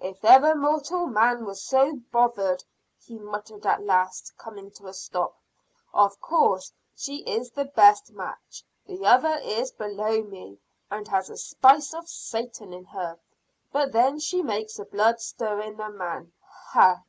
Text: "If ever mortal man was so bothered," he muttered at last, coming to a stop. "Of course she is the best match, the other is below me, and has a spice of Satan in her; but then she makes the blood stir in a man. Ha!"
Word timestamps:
"If 0.00 0.24
ever 0.24 0.54
mortal 0.54 1.06
man 1.06 1.44
was 1.44 1.62
so 1.62 1.96
bothered," 2.10 2.64
he 2.98 3.18
muttered 3.18 3.66
at 3.66 3.84
last, 3.84 4.32
coming 4.38 4.70
to 4.70 4.86
a 4.86 4.94
stop. 4.94 5.36
"Of 5.92 6.18
course 6.18 6.72
she 6.96 7.16
is 7.24 7.50
the 7.50 7.66
best 7.66 8.10
match, 8.12 8.64
the 8.86 9.04
other 9.04 9.36
is 9.42 9.72
below 9.72 10.22
me, 10.22 10.58
and 10.90 11.06
has 11.08 11.28
a 11.28 11.36
spice 11.36 11.92
of 11.92 12.08
Satan 12.08 12.72
in 12.72 12.86
her; 12.86 13.18
but 13.70 13.92
then 13.92 14.18
she 14.18 14.40
makes 14.42 14.76
the 14.78 14.86
blood 14.86 15.20
stir 15.20 15.60
in 15.60 15.78
a 15.78 15.90
man. 15.90 16.32
Ha!" 16.70 17.02